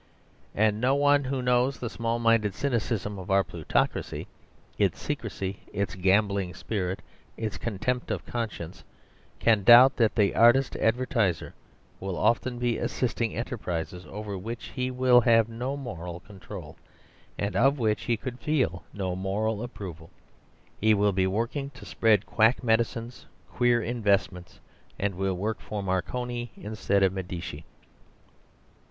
And 0.55 0.81
no 0.81 0.95
one 0.95 1.25
who 1.25 1.43
knows 1.43 1.77
the 1.77 1.87
small 1.87 2.17
minded 2.17 2.55
cynicism 2.55 3.19
of 3.19 3.29
our 3.29 3.43
plutocracy, 3.43 4.27
its 4.79 4.99
secrecy, 4.99 5.59
its 5.71 5.93
gambling 5.93 6.55
spirit, 6.55 7.03
its 7.37 7.59
contempt 7.59 8.09
of 8.09 8.25
conscience, 8.25 8.83
can 9.37 9.61
doubt 9.63 9.97
that 9.97 10.15
the 10.15 10.33
artist 10.33 10.75
advertiser 10.77 11.53
will 11.99 12.17
often 12.17 12.57
be 12.57 12.79
assisting 12.79 13.35
enterprises 13.35 14.07
over 14.07 14.35
which 14.35 14.69
he 14.75 14.89
will 14.89 15.21
have 15.21 15.47
no 15.47 15.77
moral 15.77 16.19
control, 16.21 16.77
and 17.37 17.55
of 17.55 17.77
which 17.77 18.05
he 18.05 18.17
could 18.17 18.39
feel 18.39 18.83
no 18.95 19.15
moral 19.15 19.61
approval. 19.61 20.09
He 20.79 20.95
will 20.95 21.11
be 21.13 21.27
working 21.27 21.69
to 21.75 21.85
spread 21.85 22.25
quack 22.25 22.63
medicines, 22.63 23.27
queer 23.47 23.83
investments; 23.83 24.59
and 24.97 25.13
will 25.13 25.35
work 25.35 25.59
for 25.61 25.83
Marconi 25.83 26.49
instead 26.57 27.03
of 27.03 27.13
Medici. 27.13 27.65